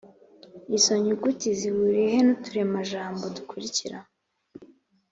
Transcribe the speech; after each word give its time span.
izo 0.75 0.93
nyuguti 1.03 1.47
zihuriyehe 1.59 2.19
n’iz’uturemajambo 2.23 3.23
dukurikira? 3.35 3.97